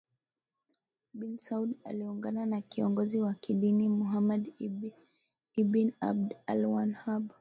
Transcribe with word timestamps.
bin 1.13 1.37
Saud 1.37 1.73
aliungana 1.83 2.45
na 2.45 2.61
kiongozi 2.61 3.19
wa 3.21 3.33
kidini 3.33 3.89
Muhammad 3.89 4.53
ibn 5.55 5.89
Abd 6.01 6.35
alWahhab 6.47 7.29